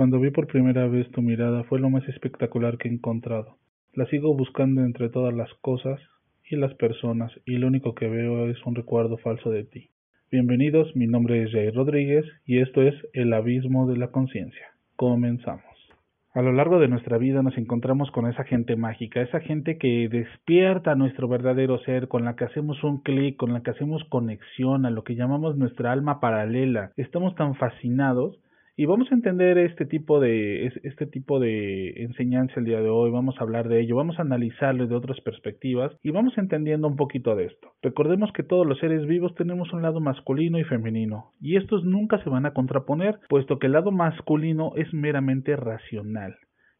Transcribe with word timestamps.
Cuando 0.00 0.18
vi 0.18 0.30
por 0.30 0.46
primera 0.46 0.86
vez 0.86 1.10
tu 1.10 1.20
mirada 1.20 1.62
fue 1.64 1.78
lo 1.78 1.90
más 1.90 2.08
espectacular 2.08 2.78
que 2.78 2.88
he 2.88 2.90
encontrado. 2.90 3.58
La 3.92 4.06
sigo 4.06 4.34
buscando 4.34 4.80
entre 4.80 5.10
todas 5.10 5.34
las 5.34 5.52
cosas 5.60 6.00
y 6.48 6.56
las 6.56 6.72
personas 6.72 7.30
y 7.44 7.58
lo 7.58 7.66
único 7.66 7.94
que 7.94 8.08
veo 8.08 8.48
es 8.48 8.56
un 8.64 8.74
recuerdo 8.74 9.18
falso 9.18 9.50
de 9.50 9.64
ti. 9.64 9.90
Bienvenidos, 10.32 10.96
mi 10.96 11.06
nombre 11.06 11.42
es 11.42 11.52
Jair 11.52 11.74
Rodríguez 11.74 12.24
y 12.46 12.60
esto 12.60 12.80
es 12.80 12.94
El 13.12 13.30
Abismo 13.34 13.86
de 13.86 13.98
la 13.98 14.08
Conciencia. 14.08 14.68
Comenzamos. 14.96 15.64
A 16.32 16.40
lo 16.40 16.54
largo 16.54 16.78
de 16.78 16.88
nuestra 16.88 17.18
vida 17.18 17.42
nos 17.42 17.58
encontramos 17.58 18.10
con 18.10 18.26
esa 18.26 18.44
gente 18.44 18.76
mágica, 18.76 19.20
esa 19.20 19.40
gente 19.40 19.76
que 19.76 20.08
despierta 20.08 20.94
nuestro 20.94 21.28
verdadero 21.28 21.78
ser, 21.80 22.08
con 22.08 22.24
la 22.24 22.36
que 22.36 22.44
hacemos 22.44 22.82
un 22.84 23.02
clic, 23.02 23.36
con 23.36 23.52
la 23.52 23.60
que 23.60 23.72
hacemos 23.72 24.02
conexión 24.04 24.86
a 24.86 24.90
lo 24.90 25.04
que 25.04 25.14
llamamos 25.14 25.58
nuestra 25.58 25.92
alma 25.92 26.20
paralela. 26.20 26.92
Estamos 26.96 27.34
tan 27.34 27.54
fascinados 27.56 28.38
y 28.80 28.86
vamos 28.86 29.12
a 29.12 29.14
entender 29.14 29.58
este 29.58 29.84
tipo 29.84 30.20
de 30.20 30.72
este 30.84 31.04
tipo 31.04 31.38
de 31.38 31.90
enseñanza 32.02 32.54
el 32.56 32.64
día 32.64 32.80
de 32.80 32.88
hoy, 32.88 33.10
vamos 33.10 33.34
a 33.38 33.42
hablar 33.42 33.68
de 33.68 33.78
ello, 33.78 33.96
vamos 33.96 34.18
a 34.18 34.22
analizarlo 34.22 34.86
de 34.86 34.94
otras 34.94 35.20
perspectivas 35.20 35.92
y 36.02 36.12
vamos 36.12 36.32
entendiendo 36.38 36.88
un 36.88 36.96
poquito 36.96 37.36
de 37.36 37.44
esto. 37.44 37.74
Recordemos 37.82 38.32
que 38.32 38.42
todos 38.42 38.66
los 38.66 38.78
seres 38.78 39.04
vivos 39.04 39.34
tenemos 39.34 39.70
un 39.74 39.82
lado 39.82 40.00
masculino 40.00 40.58
y 40.58 40.64
femenino 40.64 41.34
y 41.42 41.58
estos 41.58 41.84
nunca 41.84 42.24
se 42.24 42.30
van 42.30 42.46
a 42.46 42.54
contraponer, 42.54 43.18
puesto 43.28 43.58
que 43.58 43.66
el 43.66 43.74
lado 43.74 43.90
masculino 43.90 44.72
es 44.76 44.94
meramente 44.94 45.56
racional. 45.56 46.36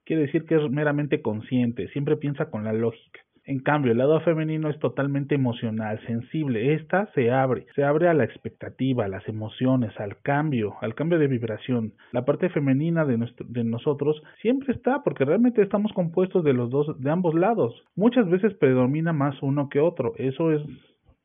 Quiere 0.07 0.23
decir 0.23 0.47
que 0.47 0.55
es 0.55 0.71
meramente 0.71 1.21
consciente, 1.21 1.89
siempre 1.89 2.17
piensa 2.17 2.49
con 2.49 2.65
la 2.65 2.73
lógica. 2.73 3.21
En 3.51 3.59
cambio, 3.59 3.91
el 3.91 3.99
lado 3.99 4.21
femenino 4.21 4.71
es 4.71 4.79
totalmente 4.79 5.35
emocional, 5.35 5.99
sensible. 6.07 6.73
Esta 6.75 7.11
se 7.15 7.33
abre, 7.33 7.67
se 7.75 7.83
abre 7.83 8.09
a 8.09 8.15
la 8.15 8.23
expectativa, 8.23 9.07
a 9.07 9.09
las 9.09 9.27
emociones, 9.27 9.91
al 9.99 10.19
cambio, 10.23 10.77
al 10.81 10.95
cambio 10.95 11.19
de 11.19 11.27
vibración. 11.27 11.95
La 12.13 12.25
parte 12.25 12.49
femenina 12.51 13.05
de, 13.05 13.19
nosotros 13.65 14.23
siempre 14.41 14.73
está, 14.73 15.03
porque 15.03 15.25
realmente 15.25 15.63
estamos 15.63 15.93
compuestos 15.95 16.45
de 16.45 16.53
los 16.53 16.71
dos, 16.71 17.01
de 17.01 17.11
ambos 17.11 17.35
lados. 17.35 17.75
Muchas 17.97 18.31
veces 18.31 18.55
predomina 18.55 19.13
más 19.13 19.35
uno 19.43 19.69
que 19.69 19.81
otro. 19.81 20.13
Eso 20.17 20.53
es 20.53 20.63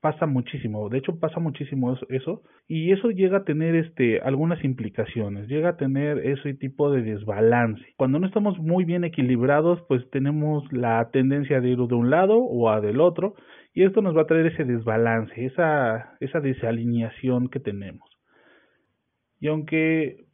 pasa 0.05 0.27
muchísimo, 0.27 0.87
de 0.87 0.99
hecho 0.99 1.17
pasa 1.19 1.39
muchísimo 1.39 1.97
eso 2.09 2.43
y 2.67 2.91
eso 2.91 3.09
llega 3.09 3.37
a 3.37 3.43
tener 3.43 3.73
este 3.75 4.19
algunas 4.19 4.63
implicaciones, 4.63 5.47
llega 5.47 5.69
a 5.69 5.77
tener 5.77 6.19
ese 6.19 6.53
tipo 6.53 6.91
de 6.91 7.01
desbalance. 7.01 7.83
Cuando 7.97 8.19
no 8.19 8.27
estamos 8.27 8.55
muy 8.59 8.85
bien 8.85 9.03
equilibrados, 9.03 9.81
pues 9.87 10.07
tenemos 10.11 10.63
la 10.71 11.09
tendencia 11.11 11.59
de 11.59 11.69
ir 11.69 11.79
de 11.79 11.95
un 11.95 12.11
lado 12.11 12.37
o 12.37 12.69
a 12.69 12.81
del 12.81 13.01
otro 13.01 13.33
y 13.73 13.81
esto 13.81 14.03
nos 14.03 14.15
va 14.15 14.21
a 14.21 14.27
traer 14.27 14.45
ese 14.45 14.63
desbalance, 14.63 15.43
esa 15.43 16.15
esa 16.19 16.39
desalineación 16.39 17.49
que 17.49 17.59
tenemos. 17.59 18.07
Y 19.39 19.47
aunque 19.47 20.24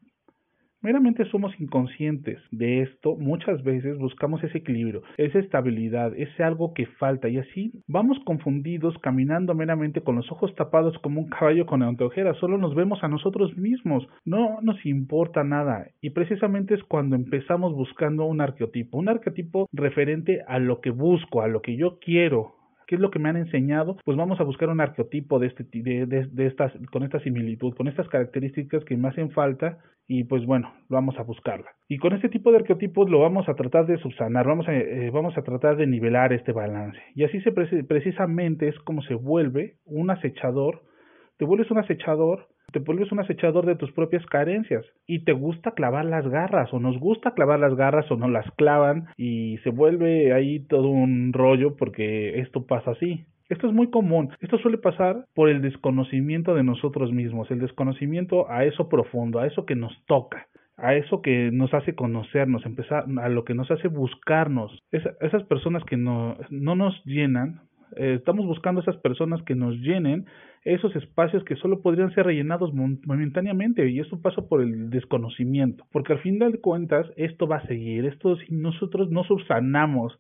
Meramente 0.84 1.26
somos 1.26 1.54
inconscientes 1.60 2.40
de 2.50 2.82
esto, 2.82 3.16
muchas 3.16 3.62
veces 3.64 4.00
buscamos 4.00 4.44
ese 4.44 4.58
equilibrio, 4.58 5.04
esa 5.18 5.38
estabilidad, 5.38 6.12
ese 6.18 6.44
algo 6.44 6.74
que 6.74 6.88
falta 6.88 7.30
y 7.30 7.38
así 7.38 7.72
vamos 7.88 8.18
confundidos 8.26 8.98
caminando 8.98 9.54
meramente 9.54 10.02
con 10.02 10.16
los 10.16 10.32
ojos 10.32 10.56
tapados 10.56 10.98
como 11.04 11.22
un 11.22 11.30
caballo 11.30 11.68
con 11.68 11.84
anteojeras, 11.84 12.36
solo 12.38 12.58
nos 12.58 12.74
vemos 12.74 13.04
a 13.04 13.08
nosotros 13.08 13.56
mismos, 13.56 14.08
no 14.26 14.60
nos 14.64 14.84
importa 14.84 15.44
nada 15.44 15.88
y 16.02 16.10
precisamente 16.10 16.74
es 16.74 16.84
cuando 16.86 17.16
empezamos 17.16 17.74
buscando 17.74 18.26
un 18.26 18.42
arquetipo, 18.42 18.98
un 18.98 19.10
arquetipo 19.10 19.70
referente 19.72 20.42
a 20.48 20.58
lo 20.58 20.82
que 20.82 20.90
busco, 20.90 21.44
a 21.44 21.48
lo 21.48 21.62
que 21.62 21.78
yo 21.78 22.00
quiero, 22.00 22.56
¿Qué 22.92 22.96
es 22.96 23.02
lo 23.02 23.10
que 23.10 23.20
me 23.20 23.30
han 23.30 23.38
enseñado? 23.38 23.96
Pues 24.04 24.18
vamos 24.18 24.42
a 24.42 24.44
buscar 24.44 24.68
un 24.68 24.82
arquetipo 24.82 25.40
de 25.40 25.48
este 25.48 25.64
de, 25.72 26.28
de, 26.30 26.46
estas 26.46 26.74
con 26.92 27.04
esta 27.04 27.22
similitud, 27.22 27.74
con 27.74 27.88
estas 27.88 28.06
características 28.10 28.84
que 28.84 28.98
me 28.98 29.08
hacen 29.08 29.32
falta 29.32 29.78
y 30.10 30.26
pues 30.26 30.46
bueno, 30.46 30.74
vamos 30.90 31.18
a 31.18 31.24
buscarla. 31.24 31.70
Y 31.88 32.00
con 32.00 32.12
este 32.12 32.28
tipo 32.28 32.52
de 32.52 32.58
arquetipos 32.58 33.10
lo 33.10 33.20
vamos 33.20 33.48
a 33.48 33.54
tratar 33.54 33.86
de 33.86 33.98
subsanar, 34.00 34.46
vamos 34.46 34.68
a, 34.68 34.74
eh, 34.74 35.10
vamos 35.10 35.38
a 35.38 35.42
tratar 35.42 35.78
de 35.78 35.88
nivelar 35.88 36.34
este 36.34 36.52
balance. 36.52 37.00
Y 37.16 37.24
así 37.24 37.40
se 37.40 37.54
precisamente 37.54 38.68
es 38.68 38.78
como 38.80 39.02
se 39.04 39.14
vuelve 39.14 39.76
un 39.86 40.12
acechador, 40.12 40.82
te 41.38 41.46
vuelves 41.46 41.72
un 41.72 41.78
acechador 41.78 42.50
te 42.72 42.80
vuelves 42.80 43.12
un 43.12 43.20
acechador 43.20 43.66
de 43.66 43.76
tus 43.76 43.92
propias 43.92 44.26
carencias 44.26 44.86
y 45.06 45.24
te 45.24 45.34
gusta 45.34 45.72
clavar 45.72 46.06
las 46.06 46.28
garras 46.28 46.74
o 46.74 46.80
nos 46.80 46.98
gusta 47.00 47.34
clavar 47.34 47.60
las 47.60 47.76
garras 47.76 48.10
o 48.12 48.18
no 48.18 48.28
las 48.28 48.50
clavan 48.52 49.08
y 49.18 49.58
se 49.60 49.70
vuelve 49.70 50.34
ahí 50.34 50.60
todo 50.60 50.88
un 50.90 51.34
rollo 51.34 51.76
porque 51.76 52.40
esto 52.40 52.66
pasa 52.66 52.92
así. 52.92 53.26
Esto 53.50 53.68
es 53.68 53.74
muy 53.74 53.90
común. 53.90 54.30
Esto 54.40 54.58
suele 54.60 54.78
pasar 54.78 55.26
por 55.36 55.50
el 55.50 55.62
desconocimiento 55.62 56.56
de 56.56 56.64
nosotros 56.64 57.12
mismos, 57.12 57.52
el 57.52 57.60
desconocimiento 57.60 58.50
a 58.50 58.64
eso 58.64 58.88
profundo, 58.88 59.40
a 59.40 59.48
eso 59.48 59.66
que 59.66 59.76
nos 59.76 59.94
toca 60.06 60.48
a 60.82 60.96
eso 60.96 61.22
que 61.22 61.52
nos 61.52 61.74
hace 61.74 61.94
conocernos, 61.94 62.66
empezar 62.66 63.06
a 63.22 63.30
lo 63.30 63.46
que 63.46 63.54
nos 63.54 63.70
hace 63.70 63.88
buscarnos. 63.88 64.78
esas 64.92 65.44
personas 65.44 65.84
que 65.86 65.96
no, 65.96 66.38
no 66.50 66.76
nos 66.76 67.04
llenan, 67.06 67.62
eh, 67.98 68.16
estamos 68.16 68.46
buscando 68.46 68.82
esas 68.82 68.98
personas 68.98 69.42
que 69.44 69.56
nos 69.56 69.76
llenen 69.76 70.26
esos 70.64 70.96
espacios 70.96 71.44
que 71.44 71.56
solo 71.56 71.82
podrían 71.82 72.14
ser 72.14 72.26
rellenados 72.26 72.72
momentáneamente 72.74 73.90
y 73.90 74.00
eso 74.00 74.22
pasa 74.22 74.44
por 74.48 74.62
el 74.62 74.90
desconocimiento, 74.90 75.86
porque 75.92 76.14
al 76.14 76.20
final 76.20 76.52
de 76.52 76.62
cuentas 76.62 77.08
esto 77.16 77.48
va 77.48 77.58
a 77.58 77.68
seguir, 77.68 78.06
esto 78.06 78.36
si 78.38 78.54
nosotros 78.54 79.10
no 79.10 79.24
subsanamos 79.24 80.20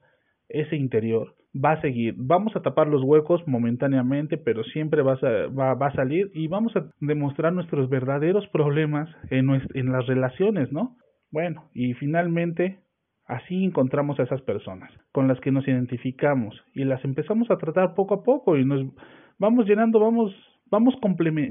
ese 0.49 0.75
interior, 0.75 1.35
va 1.53 1.73
a 1.73 1.81
seguir, 1.81 2.15
vamos 2.17 2.55
a 2.55 2.61
tapar 2.61 2.87
los 2.87 3.03
huecos 3.03 3.47
momentáneamente, 3.47 4.37
pero 4.37 4.63
siempre 4.63 5.01
va 5.03 5.13
a, 5.13 5.73
va 5.73 5.87
a 5.87 5.95
salir 5.95 6.31
y 6.33 6.47
vamos 6.47 6.75
a 6.75 6.89
demostrar 6.99 7.53
nuestros 7.53 7.89
verdaderos 7.89 8.47
problemas 8.47 9.09
en, 9.29 9.49
en 9.73 9.91
las 9.91 10.07
relaciones, 10.07 10.71
¿no? 10.71 10.97
Bueno, 11.31 11.69
y 11.73 11.93
finalmente 11.93 12.79
Así 13.31 13.63
encontramos 13.63 14.19
a 14.19 14.23
esas 14.23 14.41
personas 14.41 14.91
con 15.13 15.29
las 15.29 15.39
que 15.39 15.53
nos 15.53 15.65
identificamos 15.65 16.53
y 16.73 16.83
las 16.83 17.01
empezamos 17.05 17.49
a 17.49 17.57
tratar 17.57 17.95
poco 17.95 18.15
a 18.15 18.23
poco 18.23 18.57
y 18.57 18.65
nos 18.65 18.85
vamos 19.39 19.65
llenando, 19.65 20.01
vamos 20.01 20.35
vamos 20.69 20.95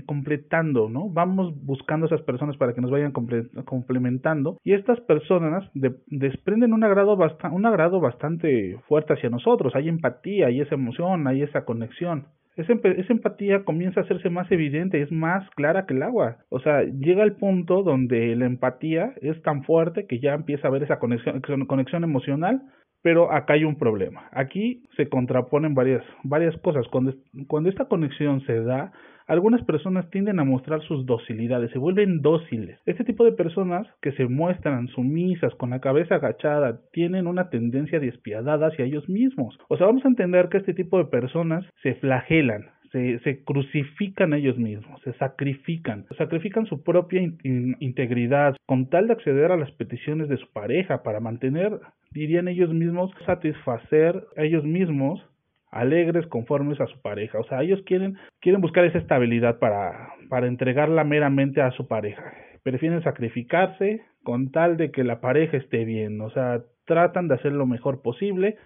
completando, 0.06 0.90
¿no? 0.90 1.08
Vamos 1.08 1.54
buscando 1.64 2.04
esas 2.04 2.20
personas 2.20 2.58
para 2.58 2.74
que 2.74 2.82
nos 2.82 2.90
vayan 2.90 3.12
complementando 3.12 4.58
y 4.62 4.74
estas 4.74 5.00
personas 5.00 5.70
desprenden 5.74 6.74
un 6.74 6.84
agrado, 6.84 7.16
un 7.50 7.66
agrado 7.66 7.98
bastante 7.98 8.78
fuerte 8.86 9.14
hacia 9.14 9.30
nosotros, 9.30 9.74
hay 9.74 9.88
empatía, 9.88 10.48
hay 10.48 10.60
esa 10.60 10.74
emoción, 10.74 11.26
hay 11.28 11.42
esa 11.42 11.64
conexión. 11.64 12.26
Esa, 12.56 12.72
esa, 12.72 13.12
empatía 13.12 13.64
comienza 13.64 14.00
a 14.00 14.04
hacerse 14.04 14.28
más 14.28 14.50
evidente, 14.50 15.00
es 15.00 15.10
más 15.12 15.48
clara 15.50 15.86
que 15.86 15.94
el 15.94 16.02
agua. 16.02 16.38
O 16.48 16.60
sea, 16.60 16.82
llega 16.82 17.22
el 17.22 17.36
punto 17.36 17.82
donde 17.82 18.34
la 18.36 18.46
empatía 18.46 19.14
es 19.22 19.40
tan 19.42 19.64
fuerte 19.64 20.06
que 20.06 20.18
ya 20.20 20.34
empieza 20.34 20.66
a 20.66 20.70
haber 20.70 20.82
esa 20.82 20.98
conexión, 20.98 21.40
conexión 21.66 22.04
emocional 22.04 22.62
pero 23.02 23.32
acá 23.32 23.54
hay 23.54 23.64
un 23.64 23.76
problema. 23.76 24.28
Aquí 24.32 24.82
se 24.96 25.08
contraponen 25.08 25.74
varias, 25.74 26.04
varias 26.22 26.56
cosas. 26.58 26.86
Cuando, 26.88 27.14
cuando 27.48 27.70
esta 27.70 27.86
conexión 27.86 28.42
se 28.42 28.60
da, 28.62 28.92
algunas 29.30 29.62
personas 29.62 30.10
tienden 30.10 30.40
a 30.40 30.44
mostrar 30.44 30.82
sus 30.82 31.06
docilidades, 31.06 31.70
se 31.70 31.78
vuelven 31.78 32.20
dóciles. 32.20 32.80
Este 32.84 33.04
tipo 33.04 33.24
de 33.24 33.30
personas 33.30 33.86
que 34.02 34.10
se 34.12 34.26
muestran 34.26 34.88
sumisas, 34.88 35.54
con 35.54 35.70
la 35.70 35.78
cabeza 35.78 36.16
agachada, 36.16 36.80
tienen 36.92 37.28
una 37.28 37.48
tendencia 37.48 38.00
despiadada 38.00 38.66
hacia 38.66 38.86
ellos 38.86 39.08
mismos. 39.08 39.56
O 39.68 39.76
sea, 39.76 39.86
vamos 39.86 40.04
a 40.04 40.08
entender 40.08 40.48
que 40.48 40.58
este 40.58 40.74
tipo 40.74 40.98
de 40.98 41.04
personas 41.04 41.64
se 41.80 41.94
flagelan, 41.94 42.70
se, 42.90 43.20
se 43.20 43.44
crucifican 43.44 44.34
ellos 44.34 44.58
mismos, 44.58 45.00
se 45.02 45.12
sacrifican, 45.12 46.06
sacrifican 46.18 46.66
su 46.66 46.82
propia 46.82 47.22
integridad 47.22 48.56
con 48.66 48.90
tal 48.90 49.06
de 49.06 49.12
acceder 49.12 49.52
a 49.52 49.56
las 49.56 49.70
peticiones 49.70 50.28
de 50.28 50.38
su 50.38 50.50
pareja 50.52 51.04
para 51.04 51.20
mantener, 51.20 51.78
dirían 52.10 52.48
ellos 52.48 52.74
mismos, 52.74 53.12
satisfacer 53.26 54.24
a 54.36 54.42
ellos 54.42 54.64
mismos 54.64 55.24
alegres, 55.70 56.26
conformes 56.26 56.80
a 56.80 56.86
su 56.86 57.00
pareja. 57.00 57.38
O 57.38 57.44
sea, 57.44 57.62
ellos 57.62 57.80
quieren, 57.84 58.16
quieren 58.40 58.60
buscar 58.60 58.84
esa 58.84 58.98
estabilidad 58.98 59.58
para, 59.58 60.14
para 60.28 60.46
entregarla 60.46 61.04
meramente 61.04 61.60
a 61.60 61.70
su 61.72 61.86
pareja. 61.86 62.32
Prefieren 62.62 63.02
sacrificarse 63.02 64.02
con 64.22 64.50
tal 64.50 64.76
de 64.76 64.90
que 64.90 65.04
la 65.04 65.20
pareja 65.20 65.56
esté 65.56 65.84
bien. 65.84 66.20
O 66.20 66.30
sea, 66.30 66.62
tratan 66.84 67.28
de 67.28 67.34
hacer 67.34 67.52
lo 67.52 67.66
mejor 67.66 68.02
posible 68.02 68.56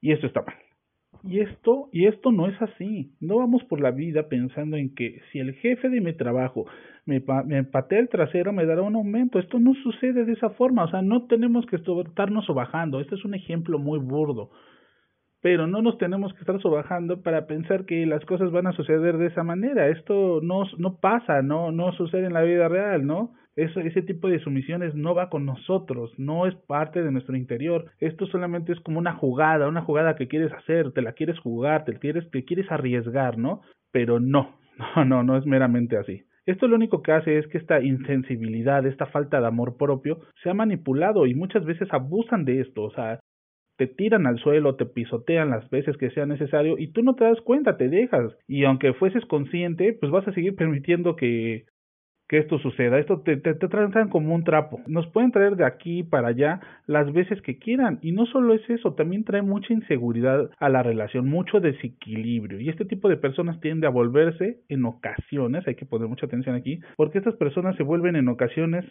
y 0.00 0.12
esto 0.12 0.26
está 0.26 0.42
mal. 0.42 0.56
Y 1.24 1.40
esto, 1.40 1.88
y 1.92 2.06
esto 2.06 2.30
no 2.30 2.46
es 2.46 2.60
así. 2.62 3.12
No 3.20 3.38
vamos 3.38 3.64
por 3.64 3.80
la 3.80 3.90
vida 3.90 4.28
pensando 4.28 4.76
en 4.76 4.94
que 4.94 5.20
si 5.32 5.40
el 5.40 5.54
jefe 5.54 5.88
de 5.88 6.00
mi 6.00 6.12
trabajo 6.12 6.66
me, 7.04 7.22
me 7.46 7.66
el 7.90 8.08
trasero 8.08 8.52
me 8.52 8.66
dará 8.66 8.82
un 8.82 8.94
aumento. 8.94 9.38
Esto 9.38 9.58
no 9.58 9.74
sucede 9.74 10.24
de 10.24 10.32
esa 10.32 10.50
forma. 10.50 10.84
O 10.84 10.90
sea, 10.90 11.02
no 11.02 11.26
tenemos 11.26 11.66
que 11.66 11.76
estarnos 11.76 12.48
o 12.48 12.54
bajando. 12.54 13.00
Este 13.00 13.16
es 13.16 13.24
un 13.24 13.34
ejemplo 13.34 13.78
muy 13.78 13.98
burdo. 13.98 14.50
Pero 15.42 15.66
no 15.66 15.82
nos 15.82 15.98
tenemos 15.98 16.32
que 16.32 16.40
estar 16.40 16.60
sobajando 16.60 17.22
para 17.22 17.46
pensar 17.46 17.84
que 17.84 18.06
las 18.06 18.24
cosas 18.24 18.50
van 18.50 18.66
a 18.66 18.72
suceder 18.72 19.18
de 19.18 19.26
esa 19.26 19.42
manera. 19.42 19.88
Esto 19.88 20.40
no, 20.42 20.64
no 20.78 20.98
pasa, 20.98 21.42
no, 21.42 21.72
no 21.72 21.92
sucede 21.92 22.26
en 22.26 22.32
la 22.32 22.42
vida 22.42 22.68
real, 22.68 23.06
¿no? 23.06 23.34
Eso, 23.56 23.80
ese 23.80 24.02
tipo 24.02 24.28
de 24.28 24.38
sumisiones 24.40 24.94
no 24.94 25.14
va 25.14 25.30
con 25.30 25.46
nosotros, 25.46 26.12
no 26.18 26.46
es 26.46 26.54
parte 26.54 27.02
de 27.02 27.10
nuestro 27.10 27.36
interior. 27.36 27.86
Esto 28.00 28.26
solamente 28.26 28.72
es 28.72 28.80
como 28.80 28.98
una 28.98 29.14
jugada, 29.14 29.66
una 29.66 29.80
jugada 29.80 30.14
que 30.14 30.28
quieres 30.28 30.52
hacer, 30.52 30.92
te 30.92 31.00
la 31.00 31.12
quieres 31.12 31.38
jugar, 31.38 31.86
te 31.86 31.98
quieres, 31.98 32.30
te 32.30 32.44
quieres 32.44 32.70
arriesgar, 32.70 33.38
¿no? 33.38 33.62
Pero 33.92 34.20
no, 34.20 34.56
no, 34.96 35.04
no, 35.06 35.22
no 35.22 35.36
es 35.38 35.46
meramente 35.46 35.96
así. 35.96 36.24
Esto 36.44 36.68
lo 36.68 36.76
único 36.76 37.02
que 37.02 37.12
hace 37.12 37.38
es 37.38 37.46
que 37.48 37.58
esta 37.58 37.82
insensibilidad, 37.82 38.86
esta 38.86 39.06
falta 39.06 39.40
de 39.40 39.46
amor 39.46 39.76
propio, 39.76 40.20
se 40.42 40.50
ha 40.50 40.54
manipulado 40.54 41.26
y 41.26 41.34
muchas 41.34 41.64
veces 41.64 41.88
abusan 41.92 42.44
de 42.44 42.60
esto, 42.60 42.84
o 42.84 42.90
sea, 42.92 43.18
te 43.76 43.86
tiran 43.86 44.26
al 44.26 44.38
suelo, 44.38 44.76
te 44.76 44.86
pisotean 44.86 45.50
las 45.50 45.68
veces 45.70 45.96
que 45.96 46.10
sea 46.10 46.26
necesario 46.26 46.76
y 46.78 46.88
tú 46.88 47.02
no 47.02 47.14
te 47.14 47.24
das 47.24 47.40
cuenta, 47.42 47.76
te 47.76 47.88
dejas. 47.88 48.36
Y 48.46 48.64
aunque 48.64 48.94
fueses 48.94 49.24
consciente, 49.26 49.92
pues 49.92 50.10
vas 50.10 50.26
a 50.28 50.32
seguir 50.32 50.56
permitiendo 50.56 51.16
que 51.16 51.66
que 52.28 52.38
esto 52.38 52.58
suceda. 52.58 52.98
Esto 52.98 53.20
te, 53.20 53.36
te, 53.36 53.54
te, 53.54 53.68
tratan 53.68 54.08
como 54.08 54.34
un 54.34 54.44
trapo. 54.44 54.80
Nos 54.86 55.06
pueden 55.08 55.30
traer 55.30 55.56
de 55.56 55.64
aquí 55.64 56.02
para 56.02 56.28
allá 56.28 56.60
las 56.86 57.12
veces 57.12 57.40
que 57.42 57.58
quieran. 57.58 57.98
Y 58.02 58.12
no 58.12 58.26
solo 58.26 58.54
es 58.54 58.68
eso, 58.68 58.94
también 58.94 59.24
trae 59.24 59.42
mucha 59.42 59.72
inseguridad 59.72 60.50
a 60.58 60.68
la 60.68 60.82
relación, 60.82 61.28
mucho 61.28 61.60
desequilibrio. 61.60 62.60
Y 62.60 62.68
este 62.68 62.84
tipo 62.84 63.08
de 63.08 63.16
personas 63.16 63.60
tiende 63.60 63.86
a 63.86 63.90
volverse 63.90 64.60
en 64.68 64.84
ocasiones, 64.84 65.66
hay 65.66 65.76
que 65.76 65.86
poner 65.86 66.08
mucha 66.08 66.26
atención 66.26 66.56
aquí, 66.56 66.80
porque 66.96 67.18
estas 67.18 67.36
personas 67.36 67.76
se 67.76 67.82
vuelven 67.82 68.16
en 68.16 68.28
ocasiones 68.28 68.84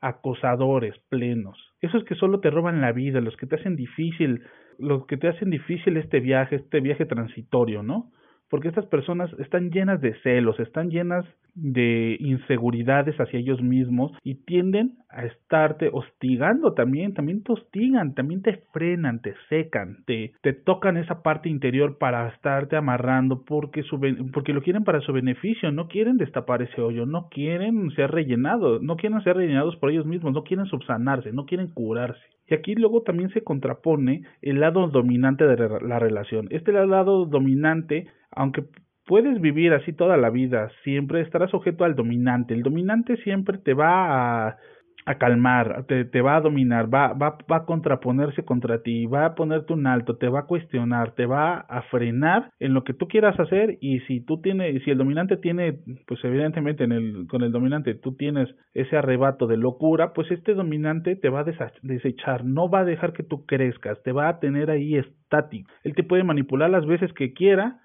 acosadores 0.00 0.94
plenos. 1.08 1.58
Esos 1.80 2.04
que 2.04 2.14
solo 2.14 2.40
te 2.40 2.50
roban 2.50 2.80
la 2.80 2.92
vida, 2.92 3.20
los 3.20 3.36
que 3.36 3.46
te 3.46 3.56
hacen 3.56 3.76
difícil, 3.76 4.42
los 4.78 5.06
que 5.06 5.16
te 5.16 5.28
hacen 5.28 5.50
difícil 5.50 5.96
este 5.96 6.20
viaje, 6.20 6.56
este 6.56 6.80
viaje 6.80 7.06
transitorio, 7.06 7.82
¿no? 7.82 8.12
Porque 8.50 8.68
estas 8.68 8.86
personas 8.86 9.30
están 9.38 9.70
llenas 9.70 10.00
de 10.00 10.14
celos, 10.22 10.58
están 10.60 10.90
llenas 10.90 11.24
de 11.54 12.16
inseguridades 12.20 13.16
hacia 13.16 13.40
ellos 13.40 13.62
mismos 13.62 14.12
y 14.22 14.34
tienden 14.44 14.98
a 15.08 15.24
estarte 15.24 15.88
hostigando 15.90 16.74
también, 16.74 17.14
también 17.14 17.42
te 17.42 17.52
hostigan, 17.52 18.14
también 18.14 18.42
te 18.42 18.62
frenan, 18.72 19.22
te 19.22 19.34
secan, 19.48 20.04
te, 20.06 20.34
te 20.42 20.52
tocan 20.52 20.98
esa 20.98 21.22
parte 21.22 21.48
interior 21.48 21.96
para 21.98 22.28
estarte 22.28 22.76
amarrando 22.76 23.42
porque, 23.44 23.82
su, 23.84 23.98
porque 24.32 24.52
lo 24.52 24.62
quieren 24.62 24.84
para 24.84 25.00
su 25.00 25.12
beneficio, 25.12 25.72
no 25.72 25.88
quieren 25.88 26.18
destapar 26.18 26.60
ese 26.60 26.80
hoyo, 26.80 27.06
no 27.06 27.28
quieren 27.30 27.90
ser 27.92 28.10
rellenados, 28.10 28.82
no 28.82 28.96
quieren 28.96 29.22
ser 29.22 29.36
rellenados 29.36 29.76
por 29.76 29.90
ellos 29.90 30.04
mismos, 30.04 30.34
no 30.34 30.44
quieren 30.44 30.66
subsanarse, 30.66 31.32
no 31.32 31.46
quieren 31.46 31.68
curarse. 31.68 32.35
Y 32.48 32.54
aquí 32.54 32.74
luego 32.74 33.02
también 33.02 33.30
se 33.30 33.42
contrapone 33.42 34.22
el 34.42 34.60
lado 34.60 34.88
dominante 34.88 35.46
de 35.46 35.80
la 35.80 35.98
relación. 35.98 36.46
Este 36.50 36.72
lado 36.72 37.26
dominante, 37.26 38.06
aunque 38.30 38.64
puedes 39.06 39.40
vivir 39.40 39.72
así 39.72 39.92
toda 39.92 40.16
la 40.16 40.30
vida, 40.30 40.70
siempre 40.84 41.20
estarás 41.22 41.50
sujeto 41.50 41.84
al 41.84 41.94
dominante. 41.94 42.54
El 42.54 42.62
dominante 42.62 43.16
siempre 43.18 43.58
te 43.58 43.74
va 43.74 44.48
a 44.48 44.56
a 45.06 45.18
calmar, 45.18 45.84
te, 45.86 46.04
te 46.04 46.20
va 46.20 46.36
a 46.36 46.40
dominar, 46.40 46.92
va, 46.92 47.12
va, 47.12 47.38
va 47.50 47.58
a 47.58 47.64
contraponerse 47.64 48.44
contra 48.44 48.82
ti, 48.82 49.06
va 49.06 49.24
a 49.24 49.34
ponerte 49.36 49.72
un 49.72 49.86
alto, 49.86 50.16
te 50.16 50.28
va 50.28 50.40
a 50.40 50.46
cuestionar, 50.46 51.12
te 51.14 51.26
va 51.26 51.60
a 51.60 51.82
frenar 51.82 52.50
en 52.58 52.74
lo 52.74 52.82
que 52.82 52.92
tú 52.92 53.06
quieras 53.06 53.38
hacer 53.38 53.78
y 53.80 54.00
si 54.00 54.20
tú 54.20 54.40
tienes, 54.40 54.82
si 54.82 54.90
el 54.90 54.98
dominante 54.98 55.36
tiene, 55.36 55.78
pues 56.08 56.22
evidentemente 56.24 56.82
en 56.82 56.92
el, 56.92 57.26
con 57.28 57.42
el 57.42 57.52
dominante 57.52 57.94
tú 57.94 58.16
tienes 58.16 58.48
ese 58.74 58.96
arrebato 58.96 59.46
de 59.46 59.56
locura, 59.56 60.12
pues 60.12 60.28
este 60.32 60.54
dominante 60.54 61.14
te 61.14 61.28
va 61.28 61.40
a 61.40 61.72
desechar, 61.82 62.44
no 62.44 62.68
va 62.68 62.80
a 62.80 62.84
dejar 62.84 63.12
que 63.12 63.22
tú 63.22 63.46
crezcas, 63.46 64.02
te 64.02 64.10
va 64.10 64.28
a 64.28 64.40
tener 64.40 64.70
ahí 64.70 64.96
estático. 64.96 65.70
Él 65.84 65.94
te 65.94 66.02
puede 66.02 66.24
manipular 66.24 66.68
las 66.68 66.84
veces 66.84 67.12
que 67.12 67.32
quiera 67.32 67.78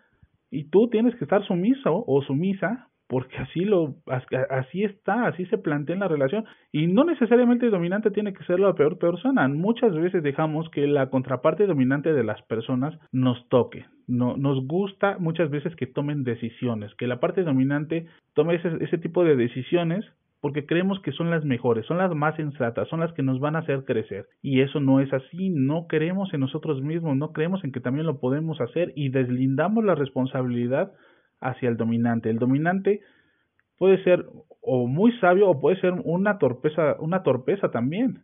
y 0.50 0.70
tú 0.70 0.90
tienes 0.90 1.16
que 1.16 1.26
estar 1.26 1.46
sumiso 1.46 2.04
o 2.08 2.22
sumisa 2.24 2.88
porque 3.12 3.36
así 3.40 3.66
lo 3.66 3.96
así 4.50 4.86
está, 4.86 5.28
así 5.28 5.46
se 5.48 5.58
plantea 5.58 5.96
en 5.96 6.00
la 6.00 6.08
relación 6.08 6.46
y 6.72 6.88
no 6.88 7.04
necesariamente 7.04 7.66
el 7.66 7.74
dominante 7.74 8.10
tiene 8.10 8.32
que 8.32 8.46
ser 8.46 8.62
la 8.62 8.74
peor 8.74 9.00
persona. 9.00 9.50
Muchas 9.50 9.94
veces 9.94 10.24
dejamos 10.24 10.70
que 10.70 10.88
la 10.88 11.10
contraparte 11.10 11.68
dominante 11.68 12.14
de 12.14 12.24
las 12.24 12.42
personas 12.44 12.98
nos 13.12 13.50
toque. 13.50 13.86
No 14.08 14.38
nos 14.38 14.66
gusta 14.66 15.18
muchas 15.20 15.50
veces 15.50 15.76
que 15.76 15.88
tomen 15.88 16.24
decisiones, 16.24 16.96
que 16.96 17.06
la 17.06 17.20
parte 17.20 17.44
dominante 17.44 18.06
tome 18.34 18.56
ese, 18.56 18.78
ese 18.80 18.98
tipo 18.98 19.26
de 19.26 19.36
decisiones 19.36 20.06
porque 20.40 20.66
creemos 20.66 20.98
que 21.02 21.12
son 21.12 21.30
las 21.30 21.44
mejores, 21.44 21.86
son 21.88 21.98
las 21.98 22.16
más 22.16 22.38
sensatas, 22.38 22.88
son 22.88 23.02
las 23.02 23.12
que 23.12 23.24
nos 23.24 23.42
van 23.42 23.58
a 23.58 23.60
hacer 23.60 23.84
crecer. 23.84 24.28
Y 24.42 24.62
eso 24.62 24.80
no 24.80 25.02
es 25.02 25.12
así, 25.12 25.50
no 25.50 25.86
creemos 25.88 26.34
en 26.34 26.40
nosotros 26.40 26.82
mismos, 26.82 27.18
no 27.18 27.34
creemos 27.34 27.62
en 27.66 27.74
que 27.74 27.82
también 27.82 28.08
lo 28.08 28.22
podemos 28.22 28.62
hacer 28.62 28.94
y 28.96 29.10
deslindamos 29.10 29.84
la 29.84 29.96
responsabilidad 29.96 30.94
hacia 31.42 31.70
el 31.70 31.78
dominante. 31.78 32.30
El 32.30 32.40
dominante 32.40 33.02
puede 33.78 34.04
ser 34.04 34.26
o 34.62 34.88
muy 34.88 35.12
sabio 35.20 35.50
o 35.50 35.60
puede 35.60 35.82
ser 35.82 35.94
una 36.04 36.38
torpeza, 36.38 36.96
una 37.00 37.24
torpeza 37.24 37.72
también. 37.72 38.24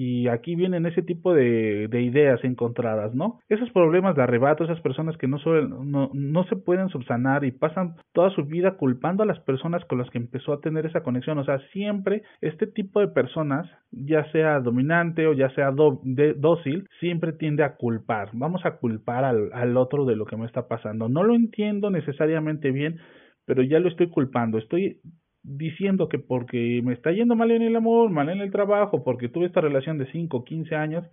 Y 0.00 0.28
aquí 0.28 0.54
vienen 0.54 0.86
ese 0.86 1.02
tipo 1.02 1.34
de, 1.34 1.88
de 1.88 2.02
ideas 2.02 2.38
encontradas, 2.44 3.16
¿no? 3.16 3.40
Esos 3.48 3.68
problemas 3.72 4.14
de 4.14 4.22
arrebato, 4.22 4.62
esas 4.62 4.80
personas 4.80 5.16
que 5.16 5.26
no, 5.26 5.38
no, 5.44 6.10
no 6.14 6.44
se 6.44 6.54
pueden 6.54 6.88
subsanar 6.88 7.44
y 7.44 7.50
pasan 7.50 7.96
toda 8.12 8.30
su 8.30 8.44
vida 8.44 8.76
culpando 8.76 9.24
a 9.24 9.26
las 9.26 9.40
personas 9.40 9.84
con 9.86 9.98
las 9.98 10.08
que 10.10 10.18
empezó 10.18 10.52
a 10.52 10.60
tener 10.60 10.86
esa 10.86 11.02
conexión. 11.02 11.38
O 11.38 11.44
sea, 11.44 11.58
siempre 11.72 12.22
este 12.40 12.68
tipo 12.68 13.00
de 13.00 13.08
personas, 13.08 13.68
ya 13.90 14.30
sea 14.30 14.60
dominante 14.60 15.26
o 15.26 15.32
ya 15.32 15.50
sea 15.56 15.72
dócil, 15.72 16.88
siempre 17.00 17.32
tiende 17.32 17.64
a 17.64 17.74
culpar. 17.74 18.30
Vamos 18.34 18.64
a 18.66 18.76
culpar 18.76 19.24
al, 19.24 19.50
al 19.52 19.76
otro 19.76 20.04
de 20.04 20.14
lo 20.14 20.26
que 20.26 20.36
me 20.36 20.46
está 20.46 20.68
pasando. 20.68 21.08
No 21.08 21.24
lo 21.24 21.34
entiendo 21.34 21.90
necesariamente 21.90 22.70
bien, 22.70 23.00
pero 23.46 23.64
ya 23.64 23.80
lo 23.80 23.88
estoy 23.88 24.10
culpando. 24.10 24.58
Estoy 24.58 25.00
diciendo 25.42 26.08
que 26.08 26.18
porque 26.18 26.80
me 26.84 26.94
está 26.94 27.12
yendo 27.12 27.36
mal 27.36 27.50
en 27.50 27.62
el 27.62 27.76
amor, 27.76 28.10
mal 28.10 28.28
en 28.28 28.40
el 28.40 28.50
trabajo, 28.50 29.04
porque 29.04 29.28
tuve 29.28 29.46
esta 29.46 29.60
relación 29.60 29.98
de 29.98 30.10
5, 30.10 30.44
15 30.44 30.74
años, 30.74 31.04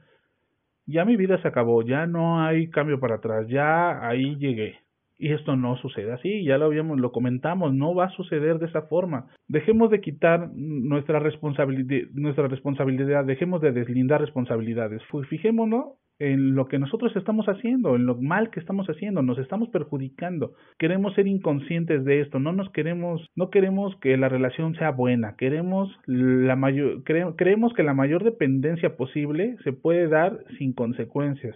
ya 0.86 1.06
mi 1.06 1.16
vida 1.16 1.42
se 1.42 1.48
acabó, 1.48 1.82
ya 1.82 2.06
no 2.06 2.44
hay 2.44 2.70
cambio 2.70 3.00
para 3.00 3.16
atrás, 3.16 3.48
ya 3.48 4.08
ahí 4.08 4.36
llegué. 4.38 4.80
Y 5.18 5.32
esto 5.32 5.56
no 5.56 5.78
sucede 5.78 6.12
así, 6.12 6.44
ya 6.44 6.58
lo 6.58 6.66
habíamos, 6.66 7.00
lo 7.00 7.12
comentamos, 7.12 7.74
no 7.74 7.96
va 7.96 8.06
a 8.06 8.10
suceder 8.10 8.60
de 8.60 8.66
esa 8.66 8.82
forma. 8.84 9.28
Dejemos 9.48 9.90
de 9.90 10.02
quitar 10.02 10.50
nuestra 10.54 11.20
responsabilidad, 11.20 12.10
nuestra 12.14 12.48
responsabilidad, 12.50 13.24
dejemos 13.24 13.62
de 13.62 13.72
deslindar 13.72 14.20
responsabilidades. 14.20 15.02
Fijémonos 15.30 15.94
en 16.18 16.56
lo 16.56 16.68
que 16.68 16.80
nosotros 16.80 17.14
estamos 17.16 17.46
haciendo, 17.48 17.96
en 17.96 18.06
lo 18.06 18.16
mal 18.16 18.50
que 18.50 18.60
estamos 18.60 18.88
haciendo, 18.88 19.22
nos 19.22 19.38
estamos 19.38 19.70
perjudicando. 19.70 20.54
Queremos 20.80 21.14
ser 21.14 21.28
inconscientes 21.28 22.06
de 22.06 22.22
esto, 22.22 22.40
no 22.40 22.54
nos 22.54 22.70
queremos, 22.72 23.30
no 23.36 23.50
queremos 23.50 23.96
que 23.98 24.16
la 24.16 24.30
relación 24.30 24.76
sea 24.76 24.92
buena, 24.92 25.36
queremos 25.36 25.90
la 26.06 26.56
mayor, 26.56 27.04
creemos 27.04 27.74
que 27.74 27.84
la 27.84 27.94
mayor 27.94 28.24
dependencia 28.24 28.96
posible 28.96 29.58
se 29.64 29.74
puede 29.74 30.08
dar 30.08 30.40
sin 30.58 30.74
consecuencias. 30.74 31.56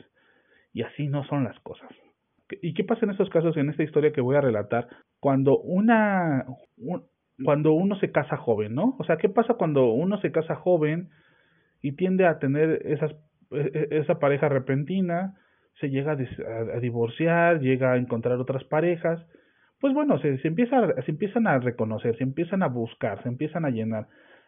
Y 0.74 0.84
así 0.84 1.08
no 1.08 1.24
son 1.26 1.46
las 1.46 1.60
cosas. 1.62 1.90
¿Y 2.62 2.74
qué 2.74 2.84
pasa 2.84 3.06
en 3.06 3.12
estos 3.12 3.30
casos, 3.30 3.56
en 3.58 3.70
esta 3.70 3.84
historia 3.84 4.12
que 4.12 4.22
voy 4.22 4.36
a 4.36 4.42
relatar? 4.42 4.88
Cuando 5.20 5.58
una, 5.58 6.46
cuando 7.44 7.74
uno 7.74 7.96
se 8.00 8.12
casa 8.12 8.38
joven, 8.38 8.76
¿no? 8.76 8.96
O 9.00 9.04
sea, 9.04 9.18
¿qué 9.18 9.30
pasa 9.30 9.54
cuando 9.54 9.92
uno 9.92 10.20
se 10.20 10.32
casa 10.32 10.56
joven 10.56 11.10
y 11.82 11.94
tiende 11.94 12.26
a 12.26 12.40
tener 12.40 12.82
esas 12.86 13.14
esa 13.52 14.20
pareja 14.20 14.50
repentina 14.50 15.36
se 15.80 15.90
llega 15.90 16.12
a, 16.12 16.80
divorciar, 16.80 17.60
llega 17.60 17.94
a 17.94 17.98
encontrar 17.98 18.38
otras 18.40 18.64
parejas, 18.66 19.26
pues 19.80 19.94
bueno, 19.94 20.20
se, 20.20 20.38
se, 20.40 20.48
empieza, 20.50 20.94
se 21.04 21.12
empiezan 21.12 21.48
a 21.48 21.58
reconocer, 21.60 22.18
se 22.18 22.24
empiezan 22.24 22.64
a 22.64 22.68
buscar, 22.68 23.22
se 23.24 23.30
empiezan 23.30 23.66
a 23.66 23.70
llenar. 23.70 24.08